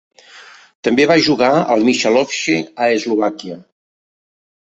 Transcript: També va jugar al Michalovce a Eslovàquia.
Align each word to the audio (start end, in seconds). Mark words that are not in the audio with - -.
També 0.87 1.05
va 1.11 1.17
jugar 1.25 1.49
al 1.75 1.85
Michalovce 1.89 2.55
a 2.85 2.87
Eslovàquia. 2.97 3.59